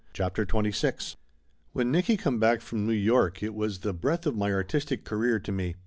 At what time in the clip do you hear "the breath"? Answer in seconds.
3.81-4.25